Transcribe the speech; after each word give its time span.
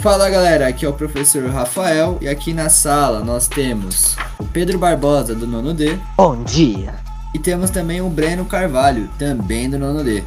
Fala 0.00 0.28
galera, 0.28 0.66
aqui 0.66 0.84
é 0.84 0.88
o 0.88 0.92
professor 0.92 1.48
Rafael 1.50 2.18
e 2.20 2.28
aqui 2.28 2.52
na 2.52 2.68
sala 2.68 3.20
nós 3.20 3.46
temos 3.46 4.16
o 4.38 4.44
Pedro 4.44 4.78
Barbosa 4.78 5.34
do 5.34 5.46
nono 5.46 5.72
D 5.72 5.96
Bom 6.16 6.42
dia. 6.42 6.94
e 7.32 7.38
temos 7.38 7.70
também 7.70 8.00
o 8.00 8.08
Breno 8.08 8.44
Carvalho, 8.44 9.08
também 9.18 9.70
do 9.70 9.78
nono 9.78 10.02
D. 10.02 10.24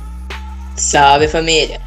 Salve 0.78 1.28
família! 1.28 1.82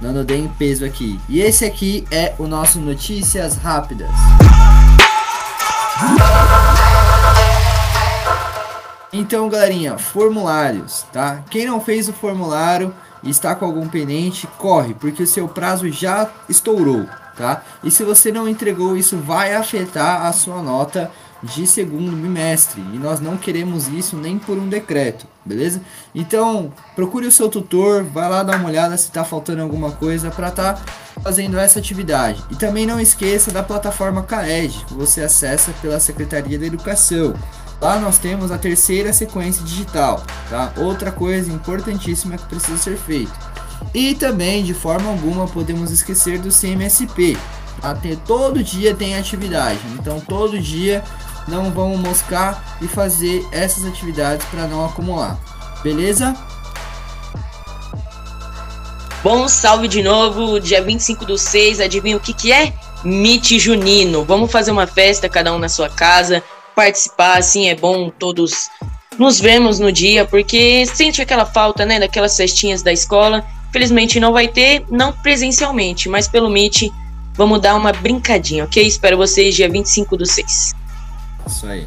Nono 0.00 0.24
D 0.24 0.36
em 0.36 0.48
peso 0.48 0.84
aqui. 0.84 1.18
E 1.28 1.40
esse 1.40 1.64
aqui 1.64 2.06
é 2.10 2.34
o 2.38 2.46
nosso 2.46 2.78
Notícias 2.80 3.56
Rápidas. 3.56 4.10
Então, 9.18 9.48
galerinha, 9.48 9.98
formulários, 9.98 11.04
tá? 11.12 11.42
Quem 11.50 11.66
não 11.66 11.80
fez 11.80 12.08
o 12.08 12.12
formulário 12.12 12.94
e 13.20 13.28
está 13.30 13.52
com 13.52 13.64
algum 13.64 13.88
pendente, 13.88 14.46
corre, 14.58 14.94
porque 14.94 15.24
o 15.24 15.26
seu 15.26 15.48
prazo 15.48 15.90
já 15.90 16.30
estourou, 16.48 17.04
tá? 17.36 17.64
E 17.82 17.90
se 17.90 18.04
você 18.04 18.30
não 18.30 18.48
entregou, 18.48 18.96
isso 18.96 19.16
vai 19.16 19.56
afetar 19.56 20.24
a 20.24 20.32
sua 20.32 20.62
nota 20.62 21.10
de 21.42 21.66
segundo 21.66 22.14
bimestre. 22.14 22.80
E 22.80 22.96
nós 22.96 23.18
não 23.18 23.36
queremos 23.36 23.88
isso 23.88 24.16
nem 24.16 24.38
por 24.38 24.56
um 24.56 24.68
decreto, 24.68 25.26
beleza? 25.44 25.80
Então, 26.14 26.72
procure 26.94 27.26
o 27.26 27.32
seu 27.32 27.48
tutor, 27.48 28.04
vai 28.04 28.30
lá 28.30 28.44
dar 28.44 28.56
uma 28.56 28.68
olhada 28.68 28.96
se 28.96 29.08
está 29.08 29.24
faltando 29.24 29.62
alguma 29.62 29.90
coisa 29.90 30.30
para 30.30 30.46
estar 30.46 30.80
fazendo 31.24 31.58
essa 31.58 31.80
atividade. 31.80 32.40
E 32.52 32.54
também 32.54 32.86
não 32.86 33.00
esqueça 33.00 33.50
da 33.50 33.64
plataforma 33.64 34.22
CAED, 34.22 34.84
que 34.86 34.94
você 34.94 35.22
acessa 35.22 35.72
pela 35.82 35.98
Secretaria 35.98 36.56
da 36.56 36.66
Educação. 36.66 37.34
Lá 37.80 37.98
nós 37.98 38.18
temos 38.18 38.50
a 38.50 38.58
terceira 38.58 39.12
sequência 39.12 39.64
digital, 39.64 40.24
tá? 40.50 40.72
Outra 40.76 41.12
coisa 41.12 41.52
importantíssima 41.52 42.36
que 42.36 42.46
precisa 42.46 42.76
ser 42.76 42.96
feita. 42.96 43.32
E 43.94 44.14
também, 44.14 44.64
de 44.64 44.74
forma 44.74 45.08
alguma, 45.08 45.46
podemos 45.46 45.90
esquecer 45.92 46.38
do 46.38 46.50
CMSP. 46.50 47.36
Até 47.80 48.16
todo 48.16 48.62
dia 48.64 48.94
tem 48.94 49.16
atividade, 49.16 49.78
então 49.94 50.18
todo 50.18 50.58
dia 50.58 51.04
não 51.46 51.70
vamos 51.70 52.00
moscar 52.00 52.76
e 52.82 52.88
fazer 52.88 53.46
essas 53.52 53.84
atividades 53.84 54.44
para 54.46 54.66
não 54.66 54.84
acumular. 54.84 55.38
Beleza? 55.82 56.34
Bom 59.22 59.46
salve 59.46 59.86
de 59.88 60.02
novo, 60.02 60.58
dia 60.58 60.82
25 60.82 61.24
do 61.24 61.38
6, 61.38 61.80
adivinha 61.80 62.16
o 62.16 62.20
que 62.20 62.32
que 62.32 62.52
é? 62.52 62.72
Meet 63.04 63.58
Junino. 63.58 64.24
Vamos 64.24 64.50
fazer 64.50 64.72
uma 64.72 64.86
festa, 64.86 65.28
cada 65.28 65.52
um 65.52 65.58
na 65.58 65.68
sua 65.68 65.88
casa, 65.88 66.42
participar, 66.78 67.38
assim, 67.38 67.68
é 67.68 67.74
bom 67.74 68.08
todos 68.08 68.70
nos 69.18 69.40
vemos 69.40 69.80
no 69.80 69.90
dia, 69.90 70.24
porque 70.24 70.86
sente 70.86 71.20
aquela 71.20 71.44
falta, 71.44 71.84
né, 71.84 71.98
daquelas 71.98 72.36
festinhas 72.36 72.84
da 72.84 72.92
escola. 72.92 73.44
Felizmente 73.72 74.20
não 74.20 74.32
vai 74.32 74.46
ter, 74.46 74.86
não 74.88 75.12
presencialmente, 75.12 76.08
mas 76.08 76.28
pelo 76.28 76.48
Meet 76.48 76.88
vamos 77.34 77.60
dar 77.60 77.74
uma 77.74 77.92
brincadinha, 77.92 78.62
ok? 78.62 78.86
Espero 78.86 79.16
vocês 79.16 79.56
dia 79.56 79.68
25 79.68 80.16
do 80.16 80.24
6. 80.24 80.72
Isso 81.48 81.66
aí. 81.66 81.84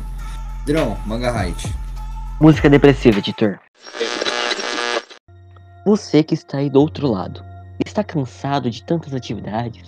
Drão, 0.66 0.98
Manga 1.05 1.31
Height. 1.31 1.73
Música 2.42 2.70
depressiva, 2.70 3.20
editor. 3.20 3.61
Você 5.86 6.22
que 6.22 6.33
está 6.33 6.58
aí 6.58 6.70
do 6.70 6.81
outro 6.81 7.08
lado, 7.08 7.42
está 7.86 8.03
cansado 8.03 8.70
de 8.70 8.83
tantas 8.83 9.14
atividades? 9.14 9.86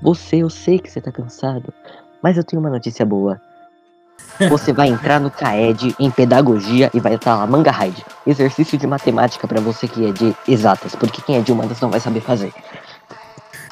Você, 0.00 0.36
eu 0.36 0.48
sei 0.48 0.78
que 0.78 0.88
você 0.88 1.00
está 1.00 1.10
cansado, 1.10 1.74
mas 2.22 2.36
eu 2.36 2.44
tenho 2.44 2.62
uma 2.62 2.70
notícia 2.70 3.04
boa. 3.04 3.40
Você 4.48 4.72
vai 4.72 4.88
entrar 4.88 5.20
no 5.20 5.30
CAED 5.30 5.94
em 5.98 6.10
pedagogia 6.10 6.90
e 6.94 7.00
vai 7.00 7.14
estar 7.14 7.36
lá 7.36 7.46
Manga 7.46 7.70
Raid. 7.70 8.04
Exercício 8.26 8.78
de 8.78 8.86
matemática 8.86 9.46
para 9.46 9.60
você 9.60 9.86
que 9.86 10.08
é 10.08 10.12
de 10.12 10.34
exatas, 10.48 10.94
porque 10.94 11.20
quem 11.20 11.36
é 11.36 11.40
de 11.40 11.52
humanas 11.52 11.80
não 11.80 11.90
vai 11.90 12.00
saber 12.00 12.20
fazer. 12.20 12.52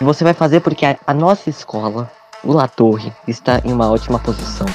Você 0.00 0.22
vai 0.22 0.34
fazer 0.34 0.60
porque 0.60 0.84
a, 0.84 0.96
a 1.06 1.14
nossa 1.14 1.48
escola, 1.48 2.10
o 2.44 2.52
La 2.52 2.68
Torre, 2.68 3.12
está 3.26 3.60
em 3.64 3.72
uma 3.72 3.90
ótima 3.90 4.18
posição. 4.18 4.66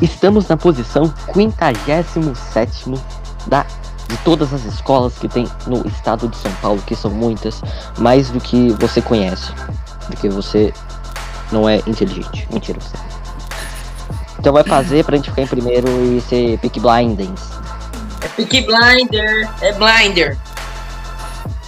Estamos 0.00 0.46
na 0.46 0.56
posição 0.56 1.12
57 1.32 2.94
da 3.46 3.64
de 4.10 4.16
todas 4.18 4.52
as 4.52 4.64
escolas 4.64 5.16
que 5.18 5.28
tem 5.28 5.46
no 5.66 5.86
estado 5.86 6.26
de 6.26 6.36
São 6.36 6.52
Paulo, 6.60 6.82
que 6.84 6.96
são 6.96 7.10
muitas, 7.12 7.62
mais 7.96 8.28
do 8.28 8.40
que 8.40 8.72
você 8.72 9.00
conhece, 9.00 9.52
porque 10.06 10.28
você 10.28 10.74
não 11.52 11.68
é 11.68 11.76
inteligente. 11.86 12.46
Mentira, 12.52 12.80
você. 12.80 12.96
Então 14.40 14.54
vai 14.54 14.64
fazer 14.64 15.04
pra 15.04 15.16
gente 15.16 15.28
ficar 15.28 15.42
em 15.42 15.46
primeiro 15.46 15.86
e 16.16 16.20
ser 16.22 16.58
Peak 16.60 16.80
Blinders. 16.80 17.50
É 18.22 18.28
Peaky 18.28 18.62
Blinder, 18.62 19.50
é 19.60 19.72
Blinder. 19.72 20.38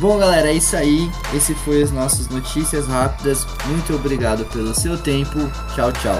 Bom, 0.00 0.16
galera, 0.16 0.48
é 0.48 0.54
isso 0.54 0.74
aí. 0.74 1.12
Esse 1.34 1.54
foi 1.54 1.82
as 1.82 1.92
nossas 1.92 2.28
notícias 2.28 2.88
rápidas. 2.88 3.46
Muito 3.66 3.94
obrigado 3.94 4.46
pelo 4.46 4.74
seu 4.74 4.96
tempo. 4.96 5.38
Tchau, 5.74 5.92
tchau. 5.92 6.18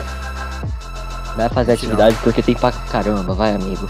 Vai 1.36 1.48
fazer 1.48 1.72
atividade 1.72 2.16
porque 2.22 2.42
tem 2.42 2.54
pra 2.54 2.70
caramba, 2.70 3.32
vai 3.32 3.54
amigo. 3.54 3.88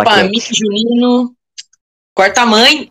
Opa, 0.00 0.24
Meet 0.24 0.50
Junino. 0.54 1.34
Corta 2.14 2.42
a 2.42 2.46
mãe. 2.46 2.90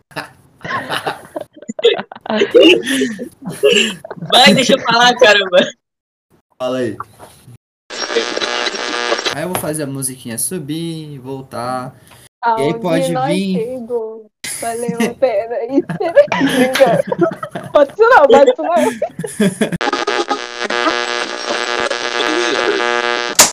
Vai, 4.32 4.54
deixa 4.54 4.74
eu 4.74 4.80
falar, 4.80 5.14
caramba. 5.16 5.58
Fala 6.58 6.78
aí. 6.78 6.96
Aí 9.34 9.42
eu 9.42 9.48
vou 9.48 9.58
fazer 9.58 9.84
a 9.84 9.86
musiquinha 9.86 10.38
subir, 10.38 11.18
voltar. 11.18 11.94
E 12.58 12.62
aí 12.62 12.74
pode 12.80 13.14
vir. 13.14 13.54
chegou, 13.54 14.30
Valeu 14.60 14.98
a 15.10 15.14
pena. 15.14 15.56
É. 17.54 17.70
Pode 17.72 17.92
isso 17.92 18.02
não, 18.02 18.26
pode 18.26 18.50
isso 18.50 18.62
não. 18.62 19.81